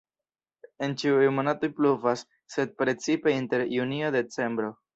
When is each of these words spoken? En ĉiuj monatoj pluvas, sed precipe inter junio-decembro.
En 0.87 0.95
ĉiuj 1.01 1.27
monatoj 1.41 1.69
pluvas, 1.81 2.25
sed 2.55 2.75
precipe 2.81 3.37
inter 3.43 3.69
junio-decembro. 3.77 4.77